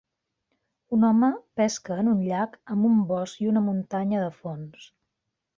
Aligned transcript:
Un 0.97 1.03
home 1.09 1.29
pesca 1.61 1.99
en 2.03 2.09
un 2.15 2.23
llac 2.29 2.57
amb 2.77 2.89
un 2.91 2.97
bosc 3.15 3.45
i 3.47 3.53
una 3.53 3.65
muntanya 3.69 4.27
de 4.29 4.35
fons. 4.43 4.93